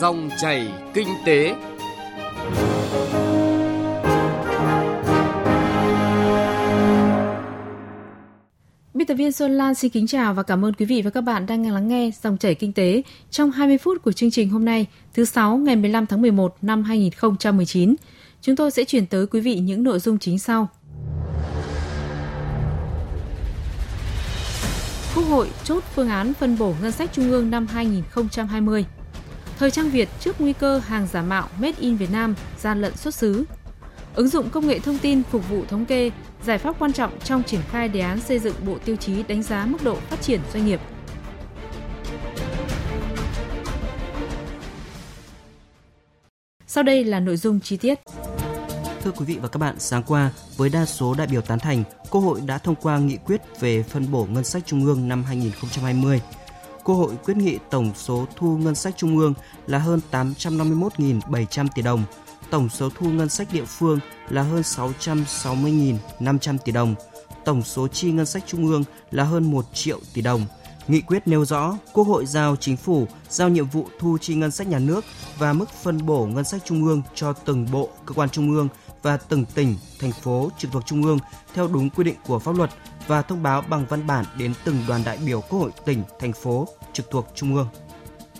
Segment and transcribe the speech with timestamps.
[0.00, 1.54] Dòng chảy kinh tế.
[8.94, 11.20] Biên tập viên Xuân Lan xin kính chào và cảm ơn quý vị và các
[11.20, 14.64] bạn đang lắng nghe Dòng chảy kinh tế trong 20 phút của chương trình hôm
[14.64, 17.94] nay, thứ sáu ngày 15 tháng 11 năm 2019.
[18.40, 20.68] Chúng tôi sẽ chuyển tới quý vị những nội dung chính sau.
[25.14, 28.84] Quốc hội chốt phương án phân bổ ngân sách trung ương năm 2020.
[29.58, 32.96] Thời trang Việt trước nguy cơ hàng giả mạo Made in Việt Nam, gian lận
[32.96, 33.44] xuất xứ.
[34.14, 36.10] Ứng dụng công nghệ thông tin phục vụ thống kê,
[36.44, 39.42] giải pháp quan trọng trong triển khai đề án xây dựng bộ tiêu chí đánh
[39.42, 40.80] giá mức độ phát triển doanh nghiệp.
[46.66, 47.98] Sau đây là nội dung chi tiết.
[49.02, 51.84] Thưa quý vị và các bạn, sáng qua, với đa số đại biểu tán thành,
[52.10, 55.24] Quốc hội đã thông qua nghị quyết về phân bổ ngân sách trung ương năm
[55.24, 56.20] 2020.
[56.88, 59.34] Quốc hội quyết nghị tổng số thu ngân sách trung ương
[59.66, 62.02] là hơn 851.700 tỷ đồng,
[62.50, 66.94] tổng số thu ngân sách địa phương là hơn 660.500 tỷ đồng,
[67.44, 70.46] tổng số chi ngân sách trung ương là hơn 1 triệu tỷ đồng.
[70.88, 74.50] Nghị quyết nêu rõ, Quốc hội giao chính phủ giao nhiệm vụ thu chi ngân
[74.50, 75.04] sách nhà nước
[75.38, 78.68] và mức phân bổ ngân sách trung ương cho từng bộ, cơ quan trung ương
[79.02, 81.18] và từng tỉnh, thành phố trực thuộc trung ương
[81.54, 82.70] theo đúng quy định của pháp luật
[83.06, 86.32] và thông báo bằng văn bản đến từng đoàn đại biểu Quốc hội tỉnh, thành
[86.32, 87.68] phố trực thuộc trung ương.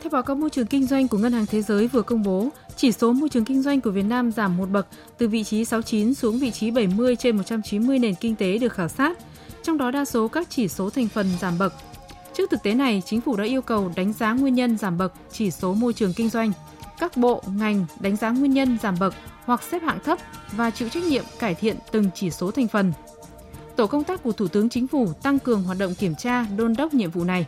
[0.02, 2.48] Theo báo cáo môi trường kinh doanh của Ngân hàng Thế giới vừa công bố,
[2.76, 4.86] chỉ số môi trường kinh doanh của Việt Nam giảm một bậc
[5.18, 8.88] từ vị trí 69 xuống vị trí 70 trên 190 nền kinh tế được khảo
[8.88, 9.18] sát,
[9.62, 11.74] trong đó đa số các chỉ số thành phần giảm bậc.
[12.34, 15.12] Trước thực tế này, chính phủ đã yêu cầu đánh giá nguyên nhân giảm bậc
[15.32, 16.52] chỉ số môi trường kinh doanh.
[16.98, 20.18] Các bộ, ngành đánh giá nguyên nhân giảm bậc hoặc xếp hạng thấp
[20.52, 22.92] và chịu trách nhiệm cải thiện từng chỉ số thành phần.
[23.76, 26.74] Tổ công tác của Thủ tướng Chính phủ tăng cường hoạt động kiểm tra, đôn
[26.76, 27.46] đốc nhiệm vụ này.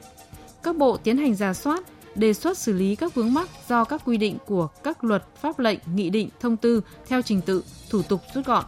[0.62, 1.80] Các bộ tiến hành ra soát,
[2.14, 5.58] đề xuất xử lý các vướng mắc do các quy định của các luật, pháp
[5.58, 8.64] lệnh, nghị định, thông tư theo trình tự, thủ tục rút gọn.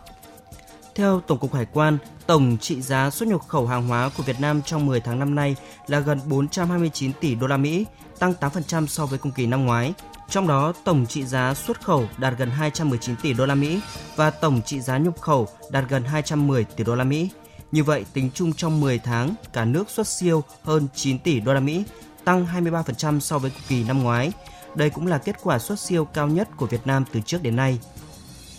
[0.94, 4.40] Theo Tổng cục Hải quan, tổng trị giá xuất nhập khẩu hàng hóa của Việt
[4.40, 5.56] Nam trong 10 tháng năm nay
[5.86, 7.86] là gần 429 tỷ đô la Mỹ,
[8.18, 9.94] tăng 8% so với cùng kỳ năm ngoái.
[10.32, 13.80] Trong đó, tổng trị giá xuất khẩu đạt gần 219 tỷ đô la Mỹ
[14.16, 17.30] và tổng trị giá nhập khẩu đạt gần 210 tỷ đô la Mỹ.
[17.72, 21.54] Như vậy, tính chung trong 10 tháng, cả nước xuất siêu hơn 9 tỷ đô
[21.54, 21.84] la Mỹ,
[22.24, 24.32] tăng 23% so với cùng kỳ năm ngoái.
[24.74, 27.56] Đây cũng là kết quả xuất siêu cao nhất của Việt Nam từ trước đến
[27.56, 27.78] nay.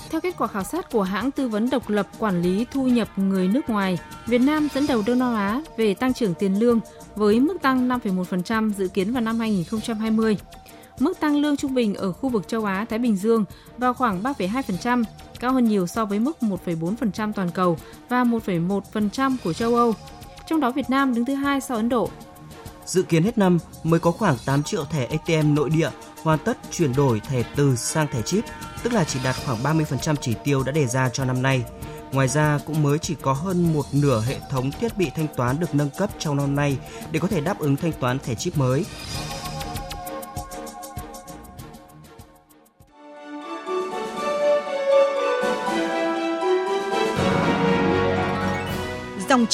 [0.09, 3.07] Theo kết quả khảo sát của hãng tư vấn độc lập quản lý thu nhập
[3.15, 6.79] người nước ngoài, Việt Nam dẫn đầu Đông Nam Á về tăng trưởng tiền lương
[7.15, 10.37] với mức tăng 5,1% dự kiến vào năm 2020.
[10.99, 13.45] Mức tăng lương trung bình ở khu vực châu Á Thái Bình Dương
[13.77, 15.03] vào khoảng 3,2%,
[15.39, 17.77] cao hơn nhiều so với mức 1,4% toàn cầu
[18.09, 19.93] và 1,1% của châu Âu.
[20.47, 22.09] Trong đó Việt Nam đứng thứ hai sau Ấn Độ.
[22.85, 25.89] Dự kiến hết năm mới có khoảng 8 triệu thẻ ATM nội địa
[26.23, 28.43] hoàn tất chuyển đổi thẻ từ sang thẻ chip,
[28.83, 31.63] tức là chỉ đạt khoảng 30% chỉ tiêu đã đề ra cho năm nay.
[32.11, 35.59] Ngoài ra cũng mới chỉ có hơn một nửa hệ thống thiết bị thanh toán
[35.59, 36.77] được nâng cấp trong năm nay
[37.11, 38.85] để có thể đáp ứng thanh toán thẻ chip mới.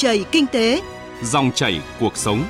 [0.00, 0.82] Chảy kinh tế,
[1.22, 2.44] Dòng chảy cuộc sống.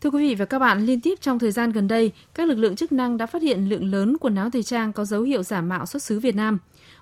[0.00, 2.58] Thưa quý vị và các bạn, liên tiếp trong thời gian gần đây, các lực
[2.58, 5.42] lượng chức năng đã phát hiện lượng lớn quần áo thời trang có dấu hiệu
[5.42, 6.58] giả mạo xuất xứ Việt Nam.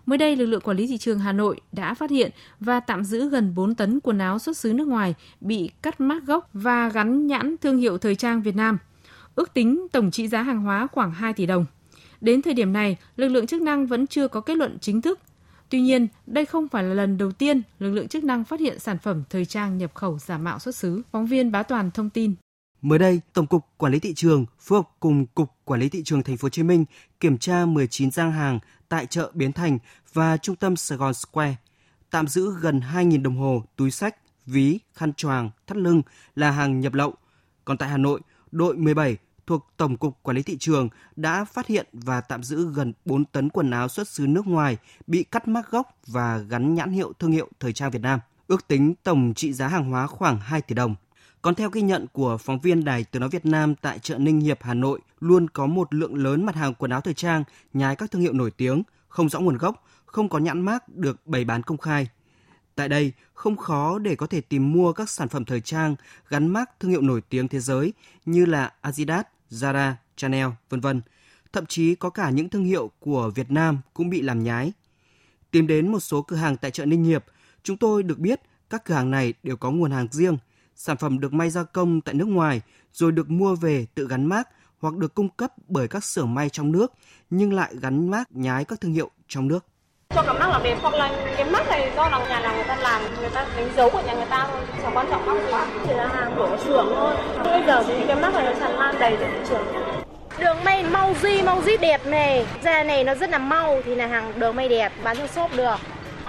[0.07, 2.31] Mới đây, lực lượng quản lý thị trường Hà Nội đã phát hiện
[2.61, 6.27] và tạm giữ gần 4 tấn quần áo xuất xứ nước ngoài bị cắt mác
[6.27, 8.79] gốc và gắn nhãn thương hiệu thời trang Việt Nam.
[9.35, 11.67] Ước tính tổng trị giá hàng hóa khoảng 2 tỷ đồng.
[12.21, 15.21] Đến thời điểm này, lực lượng chức năng vẫn chưa có kết luận chính thức.
[15.69, 18.79] Tuy nhiên, đây không phải là lần đầu tiên lực lượng chức năng phát hiện
[18.79, 21.03] sản phẩm thời trang nhập khẩu giả mạo xuất xứ.
[21.13, 22.35] Phóng viên Bá Toàn thông tin.
[22.83, 26.03] Mới đây, Tổng cục Quản lý thị trường phối hợp cùng Cục Quản lý thị
[26.05, 26.85] trường Thành phố Hồ Chí Minh
[27.21, 28.59] kiểm tra 19 gian hàng
[28.89, 29.79] tại chợ Biến Thành
[30.13, 31.57] và trung tâm Sài Gòn Square,
[32.11, 36.03] tạm giữ gần 2.000 đồng hồ, túi sách, ví, khăn choàng, thắt lưng
[36.37, 37.15] là hàng nhập lậu.
[37.65, 38.21] Còn tại Hà Nội,
[38.51, 39.17] đội 17
[39.49, 43.25] thuộc Tổng cục Quản lý thị trường đã phát hiện và tạm giữ gần 4
[43.25, 47.13] tấn quần áo xuất xứ nước ngoài bị cắt mác gốc và gắn nhãn hiệu
[47.19, 48.21] thương hiệu thời trang Việt Nam.
[48.47, 50.95] Ước tính tổng trị giá hàng hóa khoảng 2 tỷ đồng.
[51.43, 54.41] Còn theo ghi nhận của phóng viên Đài Tiếng Nói Việt Nam tại chợ Ninh
[54.41, 57.97] Hiệp, Hà Nội, luôn có một lượng lớn mặt hàng quần áo thời trang nhái
[57.97, 61.45] các thương hiệu nổi tiếng, không rõ nguồn gốc, không có nhãn mác được bày
[61.45, 62.09] bán công khai.
[62.75, 65.97] Tại đây, không khó để có thể tìm mua các sản phẩm thời trang
[66.29, 67.93] gắn mác thương hiệu nổi tiếng thế giới
[68.27, 71.01] như là Adidas, Zara, Chanel, vân vân.
[71.53, 74.73] Thậm chí có cả những thương hiệu của Việt Nam cũng bị làm nhái.
[75.51, 77.25] Tìm đến một số cửa hàng tại chợ Ninh Hiệp,
[77.63, 78.41] chúng tôi được biết
[78.71, 80.39] các cửa hàng này đều có nguồn hàng riêng,
[80.77, 82.61] sản phẩm được may gia công tại nước ngoài
[82.93, 84.49] rồi được mua về tự gắn mác
[84.79, 86.93] hoặc được cung cấp bởi các xưởng may trong nước
[87.31, 89.67] nhưng lại gắn mác nhái các thương hiệu trong nước.
[90.15, 92.65] Cho cả mác là đẹp hoặc là cái mác này do là nhà nào người
[92.65, 95.35] ta làm, người ta đánh dấu của nhà người ta thôi, chẳng quan trọng mác
[95.35, 97.15] gì, chỉ là hàng của xưởng thôi.
[97.45, 99.67] Bây giờ thì cái mác này nó tràn lan đầy trên thị trường.
[100.39, 102.47] Đường may mau di, mau di đẹp này.
[102.63, 105.51] Da này nó rất là mau thì là hàng đường may đẹp, bán trong shop
[105.57, 105.77] được.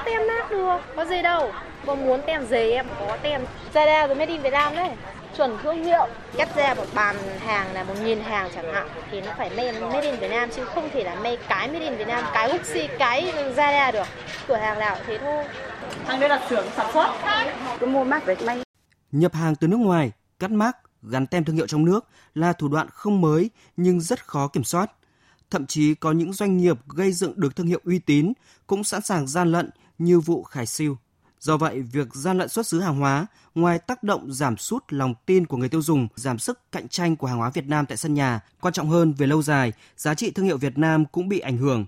[0.05, 1.51] Tem mác được, có gì đâu.
[1.85, 3.41] Có muốn tem giấy em có tem.
[3.73, 4.89] Zara rồi made in Việt Nam đấy
[5.37, 6.07] chuẩn thương hiệu.
[6.37, 9.79] Cắt ra một bàn hàng là một nghìn hàng chẳng hạn thì nó phải made,
[9.81, 12.51] made in Việt Nam chứ không thể là made cái made in Việt Nam cái
[12.51, 14.07] Gucci cái Zara được.
[14.47, 15.45] Cửa hàng nào thế thôi.
[16.05, 17.13] Hàng đây là xưởng sản xuất.
[17.79, 18.61] Cứ mua mác về may.
[19.11, 22.67] Nhập hàng từ nước ngoài cắt mác gắn tem thương hiệu trong nước là thủ
[22.67, 24.91] đoạn không mới nhưng rất khó kiểm soát.
[25.51, 28.33] Thậm chí có những doanh nghiệp gây dựng được thương hiệu uy tín
[28.67, 30.97] cũng sẵn sàng gian lận như vụ Khải Siêu.
[31.39, 35.13] Do vậy, việc gian lận xuất xứ hàng hóa ngoài tác động giảm sút lòng
[35.25, 37.97] tin của người tiêu dùng, giảm sức cạnh tranh của hàng hóa Việt Nam tại
[37.97, 41.29] sân nhà, quan trọng hơn về lâu dài, giá trị thương hiệu Việt Nam cũng
[41.29, 41.85] bị ảnh hưởng.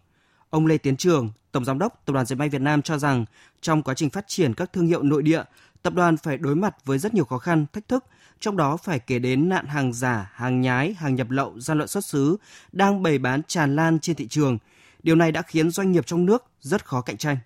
[0.49, 3.25] Ông Lê Tiến Trường, Tổng giám đốc Tập đoàn Dệt may Việt Nam cho rằng
[3.61, 5.43] trong quá trình phát triển các thương hiệu nội địa,
[5.81, 8.05] tập đoàn phải đối mặt với rất nhiều khó khăn, thách thức,
[8.39, 11.87] trong đó phải kể đến nạn hàng giả, hàng nhái, hàng nhập lậu, gian lận
[11.87, 12.37] xuất xứ
[12.71, 14.57] đang bày bán tràn lan trên thị trường.
[15.03, 17.37] Điều này đã khiến doanh nghiệp trong nước rất khó cạnh tranh.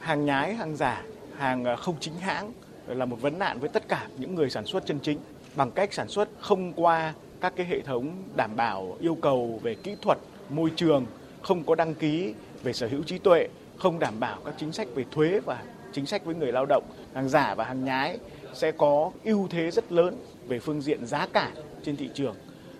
[0.00, 1.02] Hàng nhái, hàng giả,
[1.38, 2.52] hàng à, không chính hãng
[2.86, 5.18] là một vấn nạn với tất cả những người sản xuất chân chính
[5.56, 9.74] bằng cách sản xuất không qua các cái hệ thống đảm bảo yêu cầu về
[9.74, 10.18] kỹ thuật,
[10.48, 11.06] môi trường,
[11.42, 14.88] không có đăng ký về sở hữu trí tuệ, không đảm bảo các chính sách
[14.94, 15.62] về thuế và
[15.92, 16.84] chính sách với người lao động,
[17.14, 18.18] hàng giả và hàng nhái
[18.54, 20.16] sẽ có ưu thế rất lớn
[20.48, 21.52] về phương diện giá cả
[21.82, 22.34] trên thị trường.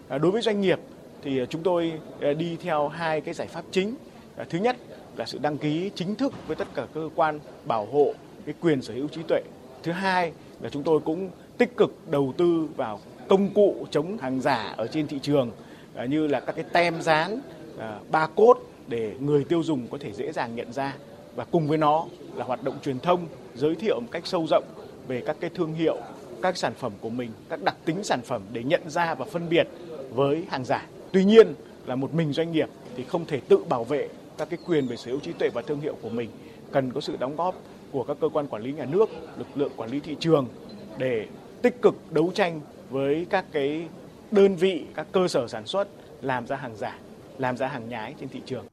[0.08, 0.80] À, đối với doanh nghiệp
[1.22, 1.92] thì à, chúng tôi
[2.38, 3.94] đi theo hai cái giải pháp chính.
[4.50, 4.76] Thứ nhất
[5.16, 8.14] là sự đăng ký chính thức với tất cả cơ quan bảo hộ
[8.46, 9.40] cái quyền sở hữu trí tuệ.
[9.82, 14.40] Thứ hai là chúng tôi cũng tích cực đầu tư vào công cụ chống hàng
[14.40, 15.50] giả ở trên thị trường
[15.94, 17.40] à, như là các cái tem dán,
[17.78, 18.58] à, ba cốt
[18.88, 20.96] để người tiêu dùng có thể dễ dàng nhận ra
[21.36, 24.64] và cùng với nó là hoạt động truyền thông giới thiệu một cách sâu rộng
[25.08, 25.96] về các cái thương hiệu,
[26.42, 29.48] các sản phẩm của mình, các đặc tính sản phẩm để nhận ra và phân
[29.48, 29.68] biệt
[30.14, 30.86] với hàng giả.
[31.12, 31.54] Tuy nhiên
[31.86, 34.08] là một mình doanh nghiệp thì không thể tự bảo vệ
[34.38, 36.30] các cái quyền về sở hữu trí tuệ và thương hiệu của mình,
[36.72, 37.54] cần có sự đóng góp
[37.96, 39.08] của các cơ quan quản lý nhà nước,
[39.38, 40.48] lực lượng quản lý thị trường
[40.98, 41.28] để
[41.62, 42.60] tích cực đấu tranh
[42.90, 43.88] với các cái
[44.30, 45.88] đơn vị, các cơ sở sản xuất
[46.20, 46.98] làm ra hàng giả,
[47.38, 48.66] làm ra hàng nhái trên thị trường.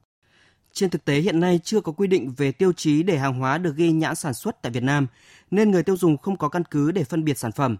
[0.72, 3.58] Trên thực tế hiện nay chưa có quy định về tiêu chí để hàng hóa
[3.58, 5.06] được ghi nhãn sản xuất tại Việt Nam,
[5.50, 7.76] nên người tiêu dùng không có căn cứ để phân biệt sản phẩm.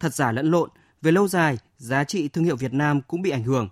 [0.00, 0.70] Thật giả lẫn lộn,
[1.02, 3.68] về lâu dài, giá trị thương hiệu Việt Nam cũng bị ảnh hưởng.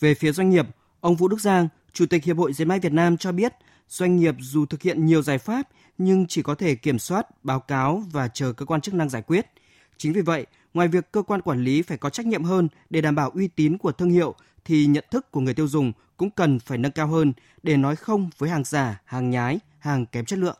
[0.00, 0.66] Về phía doanh nghiệp,
[1.00, 3.52] ông Vũ Đức Giang, Chủ tịch Hiệp hội Dệt may Việt Nam cho biết,
[3.88, 5.68] doanh nghiệp dù thực hiện nhiều giải pháp
[5.98, 9.22] nhưng chỉ có thể kiểm soát, báo cáo và chờ cơ quan chức năng giải
[9.22, 9.46] quyết.
[9.96, 13.00] Chính vì vậy, ngoài việc cơ quan quản lý phải có trách nhiệm hơn để
[13.00, 14.34] đảm bảo uy tín của thương hiệu
[14.64, 17.96] thì nhận thức của người tiêu dùng cũng cần phải nâng cao hơn để nói
[17.96, 20.56] không với hàng giả, hàng nhái, hàng kém chất lượng.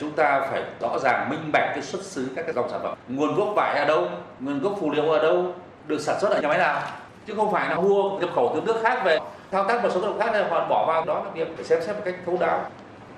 [0.00, 2.98] Chúng ta phải rõ ràng minh bạch cái xuất xứ các cái dòng sản phẩm.
[3.08, 4.08] Nguồn gốc vải ở đâu,
[4.40, 5.54] nguồn gốc phù liệu ở đâu,
[5.86, 6.90] được sản xuất ở nhà máy nào.
[7.26, 9.18] Chứ không phải là mua nhập khẩu từ nước khác về
[9.50, 11.78] thao tác một số nước khác này họ bỏ vào đó là việc phải xem
[11.86, 12.70] xét một cách thấu đáo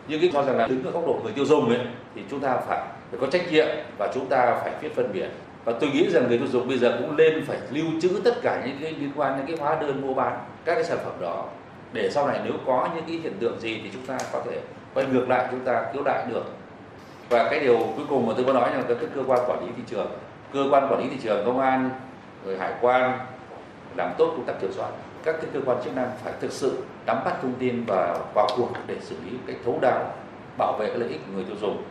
[0.08, 1.78] nhưng cái cho rằng là đứng ở góc độ người tiêu dùng ấy,
[2.14, 2.78] thì chúng ta phải
[3.10, 3.66] phải có trách nhiệm
[3.99, 5.28] và chúng ta phải biết phân biệt.
[5.64, 8.43] Và tôi nghĩ rằng người tiêu dùng bây giờ cũng nên phải lưu trữ tất
[8.43, 11.12] cả những cái liên quan đến cái hóa đơn mua bán, các cái sản phẩm
[11.20, 11.44] đó.
[11.93, 14.60] Để sau này nếu có những cái hiện tượng gì thì chúng ta có thể
[14.94, 16.44] quay ngược lại, chúng ta cứu lại được.
[17.29, 19.72] Và cái điều cuối cùng mà tôi có nói là các cơ quan quản lý
[19.77, 20.06] thị trường.
[20.53, 21.91] Cơ quan quản lý thị trường, công an,
[22.44, 23.19] rồi hải quan,
[23.96, 24.88] làm tốt công tác kiểm soát
[25.32, 28.49] các cái cơ quan chức năng phải thực sự nắm bắt thông tin và vào
[28.56, 30.15] cuộc để xử lý một cách thấu đáo
[30.58, 31.85] bảo vệ lợi ích của người tiêu dùng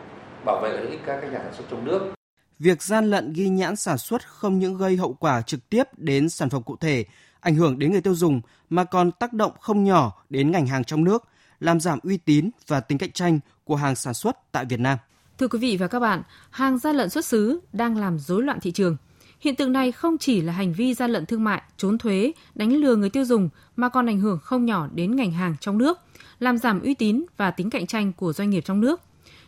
[0.44, 2.14] bảo vệ lợi ích các cái nhà sản xuất trong nước
[2.58, 6.28] việc gian lận ghi nhãn sản xuất không những gây hậu quả trực tiếp đến
[6.28, 7.04] sản phẩm cụ thể,
[7.40, 8.40] ảnh hưởng đến người tiêu dùng
[8.70, 11.24] mà còn tác động không nhỏ đến ngành hàng trong nước,
[11.60, 14.98] làm giảm uy tín và tính cạnh tranh của hàng sản xuất tại Việt Nam.
[15.38, 18.60] Thưa quý vị và các bạn, hàng gian lận xuất xứ đang làm rối loạn
[18.60, 18.96] thị trường.
[19.40, 22.72] Hiện tượng này không chỉ là hành vi gian lận thương mại, trốn thuế, đánh
[22.72, 25.98] lừa người tiêu dùng mà còn ảnh hưởng không nhỏ đến ngành hàng trong nước,
[26.38, 29.00] làm giảm uy tín và tính cạnh tranh của doanh nghiệp trong nước.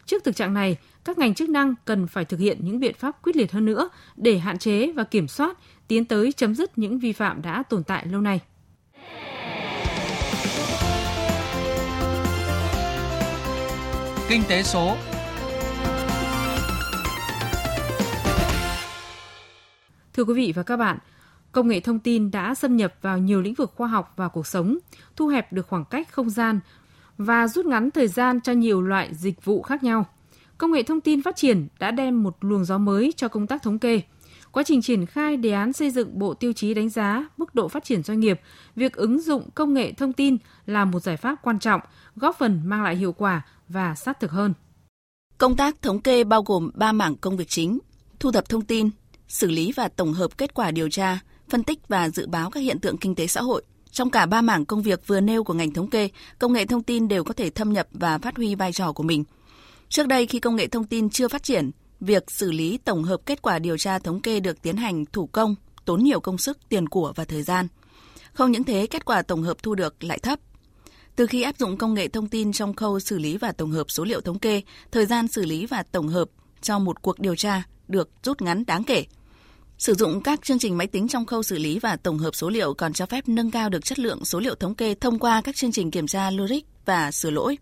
[0.06, 3.22] Trước thực trạng này, các ngành chức năng cần phải thực hiện những biện pháp
[3.22, 6.98] quyết liệt hơn nữa để hạn chế và kiểm soát, tiến tới chấm dứt những
[6.98, 8.40] vi phạm đã tồn tại lâu nay.
[14.28, 14.96] Kinh tế số
[20.14, 20.98] Thưa quý vị và các bạn,
[21.52, 24.46] công nghệ thông tin đã xâm nhập vào nhiều lĩnh vực khoa học và cuộc
[24.46, 24.78] sống,
[25.16, 26.60] thu hẹp được khoảng cách không gian
[27.18, 30.06] và rút ngắn thời gian cho nhiều loại dịch vụ khác nhau.
[30.58, 33.62] Công nghệ thông tin phát triển đã đem một luồng gió mới cho công tác
[33.62, 34.02] thống kê.
[34.52, 37.68] Quá trình triển khai đề án xây dựng bộ tiêu chí đánh giá mức độ
[37.68, 38.40] phát triển doanh nghiệp,
[38.76, 40.36] việc ứng dụng công nghệ thông tin
[40.66, 41.80] là một giải pháp quan trọng,
[42.16, 44.54] góp phần mang lại hiệu quả và sát thực hơn.
[45.38, 47.78] Công tác thống kê bao gồm 3 mảng công việc chính:
[48.20, 48.90] thu thập thông tin,
[49.30, 51.18] xử lý và tổng hợp kết quả điều tra,
[51.48, 53.62] phân tích và dự báo các hiện tượng kinh tế xã hội.
[53.92, 56.08] Trong cả ba mảng công việc vừa nêu của ngành thống kê,
[56.38, 59.02] công nghệ thông tin đều có thể thâm nhập và phát huy vai trò của
[59.02, 59.24] mình.
[59.88, 61.70] Trước đây khi công nghệ thông tin chưa phát triển,
[62.00, 65.26] việc xử lý tổng hợp kết quả điều tra thống kê được tiến hành thủ
[65.26, 67.68] công, tốn nhiều công sức, tiền của và thời gian.
[68.32, 70.38] Không những thế, kết quả tổng hợp thu được lại thấp.
[71.16, 73.90] Từ khi áp dụng công nghệ thông tin trong khâu xử lý và tổng hợp
[73.90, 76.28] số liệu thống kê, thời gian xử lý và tổng hợp
[76.62, 79.04] cho một cuộc điều tra được rút ngắn đáng kể.
[79.80, 82.50] Sử dụng các chương trình máy tính trong khâu xử lý và tổng hợp số
[82.50, 85.40] liệu còn cho phép nâng cao được chất lượng số liệu thống kê thông qua
[85.40, 87.58] các chương trình kiểm tra logic và sửa lỗi.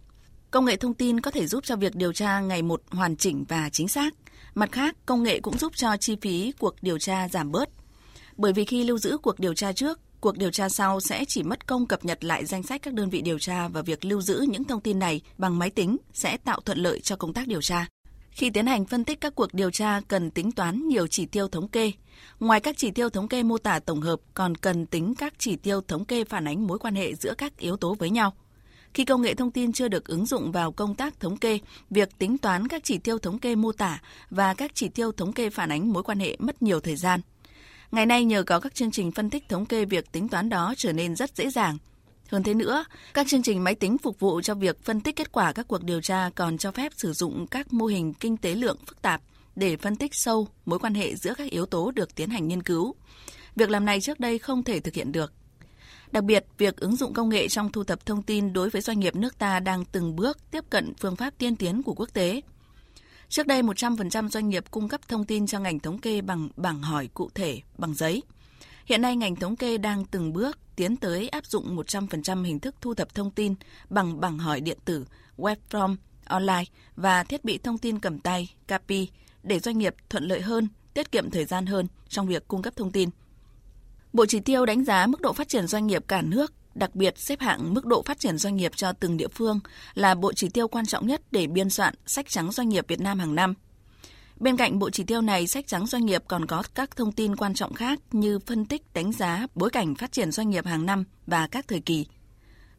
[0.50, 3.44] Công nghệ thông tin có thể giúp cho việc điều tra ngày một hoàn chỉnh
[3.48, 4.14] và chính xác.
[4.54, 7.68] Mặt khác, công nghệ cũng giúp cho chi phí cuộc điều tra giảm bớt.
[8.36, 11.42] Bởi vì khi lưu giữ cuộc điều tra trước, cuộc điều tra sau sẽ chỉ
[11.42, 14.20] mất công cập nhật lại danh sách các đơn vị điều tra và việc lưu
[14.20, 17.46] giữ những thông tin này bằng máy tính sẽ tạo thuận lợi cho công tác
[17.48, 17.86] điều tra.
[18.38, 21.48] Khi tiến hành phân tích các cuộc điều tra cần tính toán nhiều chỉ tiêu
[21.48, 21.92] thống kê.
[22.40, 25.56] Ngoài các chỉ tiêu thống kê mô tả tổng hợp còn cần tính các chỉ
[25.56, 28.32] tiêu thống kê phản ánh mối quan hệ giữa các yếu tố với nhau.
[28.94, 31.58] Khi công nghệ thông tin chưa được ứng dụng vào công tác thống kê,
[31.90, 35.32] việc tính toán các chỉ tiêu thống kê mô tả và các chỉ tiêu thống
[35.32, 37.20] kê phản ánh mối quan hệ mất nhiều thời gian.
[37.92, 40.74] Ngày nay nhờ có các chương trình phân tích thống kê việc tính toán đó
[40.76, 41.78] trở nên rất dễ dàng.
[42.28, 45.32] Hơn thế nữa, các chương trình máy tính phục vụ cho việc phân tích kết
[45.32, 48.54] quả các cuộc điều tra còn cho phép sử dụng các mô hình kinh tế
[48.54, 49.22] lượng phức tạp
[49.56, 52.62] để phân tích sâu mối quan hệ giữa các yếu tố được tiến hành nghiên
[52.62, 52.94] cứu.
[53.56, 55.32] Việc làm này trước đây không thể thực hiện được.
[56.12, 59.00] Đặc biệt, việc ứng dụng công nghệ trong thu thập thông tin đối với doanh
[59.00, 62.40] nghiệp nước ta đang từng bước tiếp cận phương pháp tiên tiến của quốc tế.
[63.28, 66.82] Trước đây, 100% doanh nghiệp cung cấp thông tin cho ngành thống kê bằng bảng
[66.82, 68.22] hỏi cụ thể bằng giấy.
[68.84, 72.74] Hiện nay, ngành thống kê đang từng bước tiến tới áp dụng 100% hình thức
[72.80, 73.54] thu thập thông tin
[73.90, 75.04] bằng bảng hỏi điện tử,
[75.36, 76.64] web form, online
[76.96, 79.08] và thiết bị thông tin cầm tay, CAPI
[79.42, 82.76] để doanh nghiệp thuận lợi hơn, tiết kiệm thời gian hơn trong việc cung cấp
[82.76, 83.10] thông tin.
[84.12, 87.18] Bộ chỉ tiêu đánh giá mức độ phát triển doanh nghiệp cả nước, đặc biệt
[87.18, 89.60] xếp hạng mức độ phát triển doanh nghiệp cho từng địa phương
[89.94, 93.00] là bộ chỉ tiêu quan trọng nhất để biên soạn sách trắng doanh nghiệp Việt
[93.00, 93.54] Nam hàng năm.
[94.40, 97.36] Bên cạnh bộ chỉ tiêu này, sách trắng doanh nghiệp còn có các thông tin
[97.36, 100.86] quan trọng khác như phân tích đánh giá bối cảnh phát triển doanh nghiệp hàng
[100.86, 102.06] năm và các thời kỳ,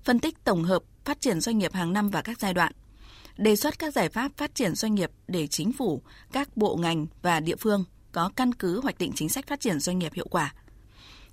[0.03, 2.73] phân tích tổng hợp phát triển doanh nghiệp hàng năm và các giai đoạn,
[3.37, 6.01] đề xuất các giải pháp phát triển doanh nghiệp để chính phủ,
[6.31, 9.79] các bộ ngành và địa phương có căn cứ hoạch định chính sách phát triển
[9.79, 10.53] doanh nghiệp hiệu quả.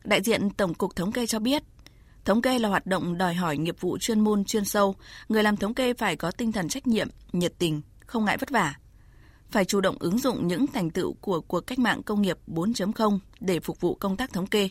[0.04, 1.62] Đại diện Tổng cục Thống kê cho biết,
[2.24, 4.94] thống kê là hoạt động đòi hỏi nghiệp vụ chuyên môn chuyên sâu,
[5.28, 8.50] người làm thống kê phải có tinh thần trách nhiệm, nhiệt tình, không ngại vất
[8.50, 8.74] vả,
[9.50, 13.18] phải chủ động ứng dụng những thành tựu của cuộc cách mạng công nghiệp 4.0
[13.40, 14.68] để phục vụ công tác thống kê.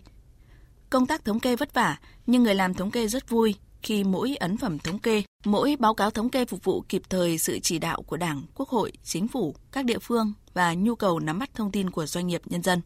[0.89, 4.35] Công tác thống kê vất vả, nhưng người làm thống kê rất vui khi mỗi
[4.35, 7.79] ấn phẩm thống kê, mỗi báo cáo thống kê phục vụ kịp thời sự chỉ
[7.79, 11.49] đạo của Đảng, Quốc hội, Chính phủ, các địa phương và nhu cầu nắm bắt
[11.53, 12.81] thông tin của doanh nghiệp nhân dân.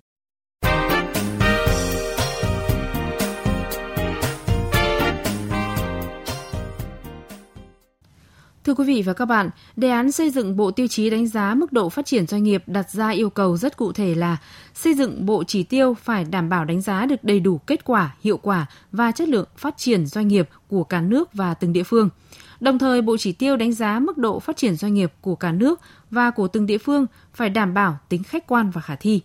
[8.70, 11.56] Thưa quý vị và các bạn, đề án xây dựng bộ tiêu chí đánh giá
[11.56, 14.38] mức độ phát triển doanh nghiệp đặt ra yêu cầu rất cụ thể là
[14.74, 18.16] xây dựng bộ chỉ tiêu phải đảm bảo đánh giá được đầy đủ kết quả,
[18.22, 21.84] hiệu quả và chất lượng phát triển doanh nghiệp của cả nước và từng địa
[21.84, 22.10] phương.
[22.60, 25.52] Đồng thời, bộ chỉ tiêu đánh giá mức độ phát triển doanh nghiệp của cả
[25.52, 25.80] nước
[26.12, 29.22] và của từng địa phương phải đảm bảo tính khách quan và khả thi.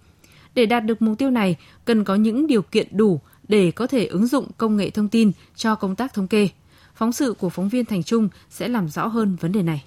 [0.55, 4.07] Để đạt được mục tiêu này, cần có những điều kiện đủ để có thể
[4.07, 6.49] ứng dụng công nghệ thông tin cho công tác thống kê.
[6.95, 9.85] Phóng sự của phóng viên Thành Trung sẽ làm rõ hơn vấn đề này.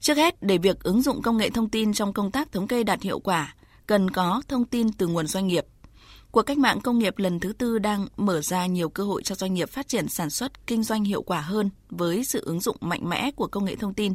[0.00, 2.84] Trước hết, để việc ứng dụng công nghệ thông tin trong công tác thống kê
[2.84, 3.54] đạt hiệu quả,
[3.86, 5.64] cần có thông tin từ nguồn doanh nghiệp.
[6.30, 9.34] Cuộc cách mạng công nghiệp lần thứ tư đang mở ra nhiều cơ hội cho
[9.34, 12.76] doanh nghiệp phát triển sản xuất, kinh doanh hiệu quả hơn với sự ứng dụng
[12.80, 14.14] mạnh mẽ của công nghệ thông tin.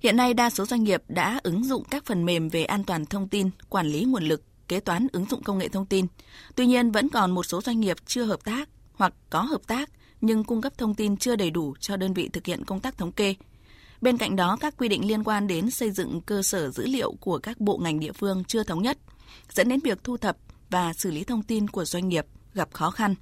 [0.00, 3.06] Hiện nay, đa số doanh nghiệp đã ứng dụng các phần mềm về an toàn
[3.06, 6.06] thông tin, quản lý nguồn lực, kế toán ứng dụng công nghệ thông tin.
[6.54, 9.90] Tuy nhiên, vẫn còn một số doanh nghiệp chưa hợp tác hoặc có hợp tác
[10.20, 12.98] nhưng cung cấp thông tin chưa đầy đủ cho đơn vị thực hiện công tác
[12.98, 13.34] thống kê.
[14.00, 17.12] Bên cạnh đó, các quy định liên quan đến xây dựng cơ sở dữ liệu
[17.20, 18.98] của các bộ ngành địa phương chưa thống nhất,
[19.52, 20.36] dẫn đến việc thu thập
[20.70, 23.14] và xử lý thông tin của doanh nghiệp gặp khó khăn.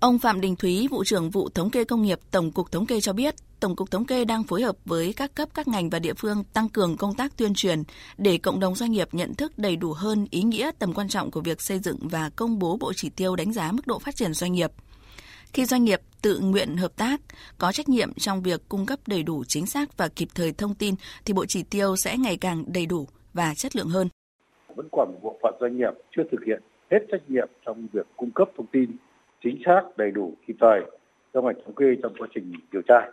[0.00, 3.00] Ông Phạm Đình Thúy, vụ trưởng vụ thống kê công nghiệp Tổng cục Thống kê
[3.00, 5.98] cho biết, Tổng cục Thống kê đang phối hợp với các cấp các ngành và
[5.98, 7.82] địa phương tăng cường công tác tuyên truyền
[8.18, 11.30] để cộng đồng doanh nghiệp nhận thức đầy đủ hơn ý nghĩa tầm quan trọng
[11.30, 14.16] của việc xây dựng và công bố bộ chỉ tiêu đánh giá mức độ phát
[14.16, 14.70] triển doanh nghiệp–
[15.52, 17.20] khi doanh nghiệp tự nguyện hợp tác,
[17.58, 20.74] có trách nhiệm trong việc cung cấp đầy đủ chính xác và kịp thời thông
[20.74, 24.08] tin thì bộ chỉ tiêu sẽ ngày càng đầy đủ và chất lượng hơn.
[24.76, 28.06] vẫn còn một bộ phận doanh nghiệp chưa thực hiện hết trách nhiệm trong việc
[28.16, 28.96] cung cấp thông tin
[29.42, 30.80] chính xác, đầy đủ, kịp thời
[31.34, 33.10] cho ngành thống kê trong quá trình điều tra.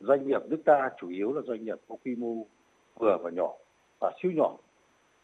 [0.00, 2.46] Doanh nghiệp nước ta chủ yếu là doanh nghiệp có quy mô
[2.98, 3.52] vừa và nhỏ
[4.00, 4.56] và siêu nhỏ.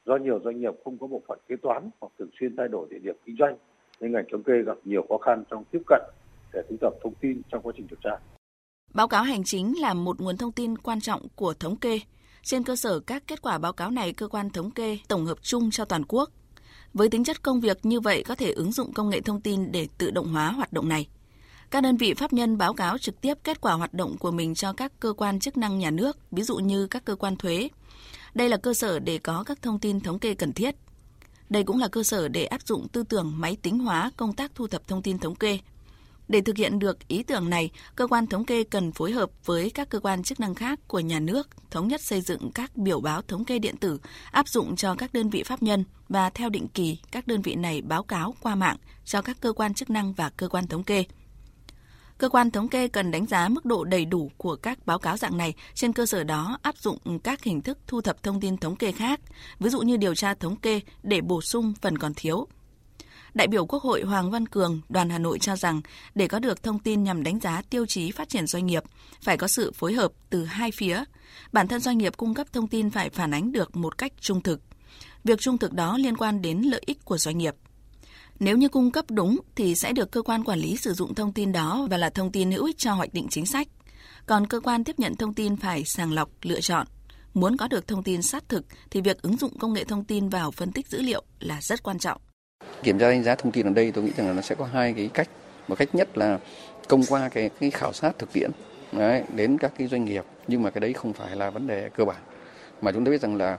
[0.06, 2.86] Do nhiều doanh nghiệp không có bộ phận kế toán hoặc thường xuyên thay đổi
[2.90, 3.56] địa điểm kinh doanh,
[4.00, 6.02] nên ngành thống kê gặp nhiều khó khăn trong tiếp cận
[6.54, 8.10] để thu thập thông tin trong quá trình điều tra.
[8.94, 12.00] Báo cáo hành chính là một nguồn thông tin quan trọng của thống kê.
[12.42, 15.38] Trên cơ sở các kết quả báo cáo này, cơ quan thống kê tổng hợp
[15.42, 16.30] chung cho toàn quốc.
[16.94, 19.72] Với tính chất công việc như vậy có thể ứng dụng công nghệ thông tin
[19.72, 21.08] để tự động hóa hoạt động này.
[21.70, 24.54] Các đơn vị pháp nhân báo cáo trực tiếp kết quả hoạt động của mình
[24.54, 27.68] cho các cơ quan chức năng nhà nước, ví dụ như các cơ quan thuế.
[28.34, 30.74] Đây là cơ sở để có các thông tin thống kê cần thiết.
[31.50, 34.54] Đây cũng là cơ sở để áp dụng tư tưởng máy tính hóa công tác
[34.54, 35.58] thu thập thông tin thống kê
[36.28, 39.70] để thực hiện được ý tưởng này, cơ quan thống kê cần phối hợp với
[39.70, 43.00] các cơ quan chức năng khác của nhà nước thống nhất xây dựng các biểu
[43.00, 44.00] báo thống kê điện tử
[44.30, 47.54] áp dụng cho các đơn vị pháp nhân và theo định kỳ các đơn vị
[47.54, 50.84] này báo cáo qua mạng cho các cơ quan chức năng và cơ quan thống
[50.84, 51.04] kê.
[52.18, 55.16] Cơ quan thống kê cần đánh giá mức độ đầy đủ của các báo cáo
[55.16, 58.56] dạng này, trên cơ sở đó áp dụng các hình thức thu thập thông tin
[58.56, 59.20] thống kê khác,
[59.58, 62.46] ví dụ như điều tra thống kê để bổ sung phần còn thiếu,
[63.34, 65.80] Đại biểu Quốc hội Hoàng Văn Cường, đoàn Hà Nội cho rằng
[66.14, 68.82] để có được thông tin nhằm đánh giá tiêu chí phát triển doanh nghiệp,
[69.22, 71.04] phải có sự phối hợp từ hai phía.
[71.52, 74.42] Bản thân doanh nghiệp cung cấp thông tin phải phản ánh được một cách trung
[74.42, 74.60] thực.
[75.24, 77.54] Việc trung thực đó liên quan đến lợi ích của doanh nghiệp.
[78.38, 81.32] Nếu như cung cấp đúng thì sẽ được cơ quan quản lý sử dụng thông
[81.32, 83.68] tin đó và là thông tin hữu ích cho hoạch định chính sách.
[84.26, 86.86] Còn cơ quan tiếp nhận thông tin phải sàng lọc, lựa chọn.
[87.34, 90.28] Muốn có được thông tin xác thực thì việc ứng dụng công nghệ thông tin
[90.28, 92.20] vào phân tích dữ liệu là rất quan trọng.
[92.84, 94.64] Kiểm tra đánh giá thông tin ở đây tôi nghĩ rằng là nó sẽ có
[94.64, 95.28] hai cái cách.
[95.68, 96.38] Một cách nhất là
[96.88, 98.50] thông qua cái, cái khảo sát thực tiễn
[98.92, 100.24] đấy, đến các cái doanh nghiệp.
[100.48, 102.16] Nhưng mà cái đấy không phải là vấn đề cơ bản.
[102.80, 103.58] Mà chúng ta biết rằng là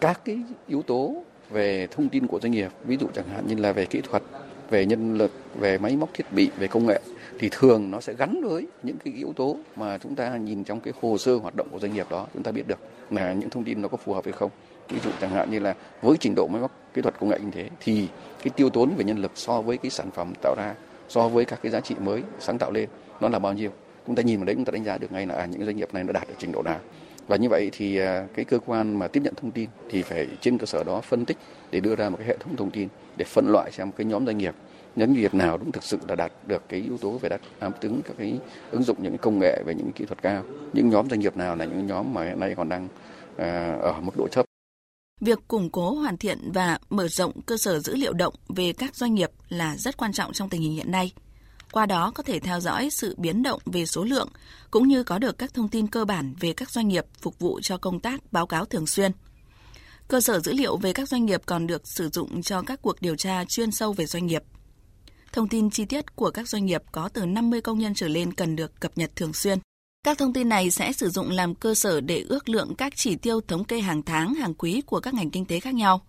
[0.00, 1.14] các cái yếu tố
[1.50, 4.22] về thông tin của doanh nghiệp ví dụ chẳng hạn như là về kỹ thuật
[4.70, 7.00] về nhân lực về máy móc thiết bị về công nghệ
[7.38, 10.80] thì thường nó sẽ gắn với những cái yếu tố mà chúng ta nhìn trong
[10.80, 12.78] cái hồ sơ hoạt động của doanh nghiệp đó chúng ta biết được
[13.10, 14.50] là những thông tin nó có phù hợp hay không.
[14.88, 17.38] Ví dụ chẳng hạn như là với trình độ máy móc kỹ thuật công nghệ
[17.44, 18.08] như thế thì
[18.42, 20.74] cái tiêu tốn về nhân lực so với cái sản phẩm tạo ra
[21.08, 22.88] so với các cái giá trị mới sáng tạo lên
[23.20, 23.70] nó là bao nhiêu?
[24.06, 25.76] Chúng ta nhìn vào đấy chúng ta đánh giá được ngay là à, những doanh
[25.76, 26.80] nghiệp này nó đạt được trình độ nào.
[27.28, 30.28] Và như vậy thì à, cái cơ quan mà tiếp nhận thông tin thì phải
[30.40, 31.36] trên cơ sở đó phân tích
[31.70, 34.26] để đưa ra một cái hệ thống thông tin để phân loại xem cái nhóm
[34.26, 34.54] doanh nghiệp
[34.96, 37.38] nhóm doanh nghiệp nào đúng thực sự là đạt được cái yếu tố về đáp
[37.80, 38.38] ứng các cái
[38.70, 40.42] ứng dụng những cái công nghệ về những kỹ thuật cao.
[40.72, 42.88] Những nhóm doanh nghiệp nào là những nhóm mà hiện nay còn đang
[43.36, 44.51] à, ở mức độ thấp?
[45.24, 48.96] Việc củng cố, hoàn thiện và mở rộng cơ sở dữ liệu động về các
[48.96, 51.12] doanh nghiệp là rất quan trọng trong tình hình hiện nay.
[51.72, 54.28] Qua đó có thể theo dõi sự biến động về số lượng
[54.70, 57.60] cũng như có được các thông tin cơ bản về các doanh nghiệp phục vụ
[57.62, 59.12] cho công tác báo cáo thường xuyên.
[60.08, 63.02] Cơ sở dữ liệu về các doanh nghiệp còn được sử dụng cho các cuộc
[63.02, 64.42] điều tra chuyên sâu về doanh nghiệp.
[65.32, 68.34] Thông tin chi tiết của các doanh nghiệp có từ 50 công nhân trở lên
[68.34, 69.58] cần được cập nhật thường xuyên.
[70.06, 73.16] Các thông tin này sẽ sử dụng làm cơ sở để ước lượng các chỉ
[73.16, 76.00] tiêu thống kê hàng tháng, hàng quý của các ngành kinh tế khác nhau.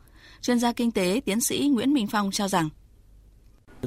[0.42, 2.70] Chuyên gia kinh tế tiến sĩ Nguyễn Minh Phong cho rằng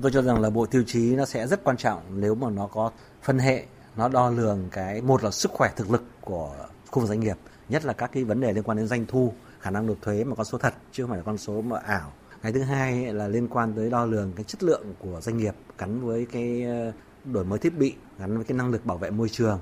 [0.02, 2.66] Tôi cho rằng là bộ tiêu chí nó sẽ rất quan trọng nếu mà nó
[2.66, 2.90] có
[3.22, 3.64] phân hệ,
[3.96, 6.56] nó đo lường cái một là sức khỏe thực lực của
[6.90, 7.36] khu vực doanh nghiệp,
[7.68, 10.24] nhất là các cái vấn đề liên quan đến doanh thu, khả năng nộp thuế
[10.24, 12.12] mà con số thật chứ không phải là con số mà ảo.
[12.42, 15.54] Cái thứ hai là liên quan tới đo lường cái chất lượng của doanh nghiệp
[15.78, 16.92] gắn với cái ờ,
[17.24, 19.58] đổi mới thiết bị, gắn với cái năng lực bảo vệ môi trường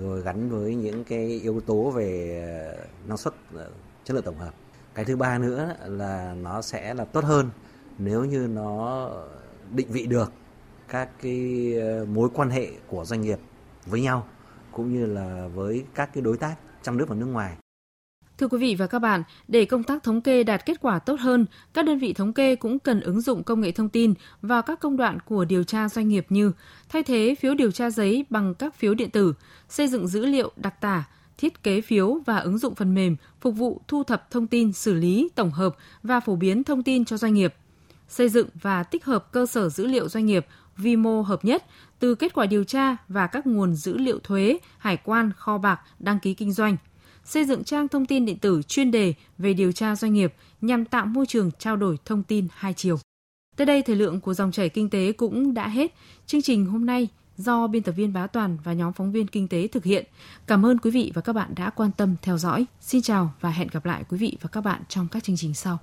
[0.00, 2.42] rồi gắn với những cái yếu tố về
[2.76, 3.70] ờ, năng suất ờ,
[4.04, 4.54] chất lượng tổng hợp.
[4.94, 7.50] Cái thứ ba nữa là nó sẽ là tốt hơn
[7.98, 9.10] nếu như nó
[9.70, 10.32] định vị được
[10.88, 13.38] các cái ờ, mối quan hệ của doanh nghiệp
[13.86, 14.26] với nhau,
[14.72, 17.56] cũng như là với các cái đối tác trong nước và nước ngoài.
[18.38, 21.20] Thưa quý vị và các bạn, để công tác thống kê đạt kết quả tốt
[21.20, 24.62] hơn, các đơn vị thống kê cũng cần ứng dụng công nghệ thông tin vào
[24.62, 26.52] các công đoạn của điều tra doanh nghiệp như
[26.88, 29.34] thay thế phiếu điều tra giấy bằng các phiếu điện tử,
[29.68, 31.04] xây dựng dữ liệu đặc tả,
[31.38, 34.94] thiết kế phiếu và ứng dụng phần mềm phục vụ thu thập thông tin, xử
[34.94, 37.54] lý, tổng hợp và phổ biến thông tin cho doanh nghiệp.
[38.08, 40.46] Xây dựng và tích hợp cơ sở dữ liệu doanh nghiệp
[40.76, 41.64] vi mô hợp nhất
[41.98, 45.80] từ kết quả điều tra và các nguồn dữ liệu thuế, hải quan, kho bạc,
[45.98, 46.76] đăng ký kinh doanh–
[47.28, 50.84] xây dựng trang thông tin điện tử chuyên đề về điều tra doanh nghiệp nhằm
[50.84, 52.98] tạo môi trường trao đổi thông tin hai chiều.
[53.56, 55.94] Tới đây, thời lượng của dòng chảy kinh tế cũng đã hết.
[56.26, 59.48] Chương trình hôm nay do biên tập viên Bá Toàn và nhóm phóng viên kinh
[59.48, 60.04] tế thực hiện.
[60.46, 62.66] Cảm ơn quý vị và các bạn đã quan tâm theo dõi.
[62.80, 65.54] Xin chào và hẹn gặp lại quý vị và các bạn trong các chương trình
[65.54, 65.76] sau.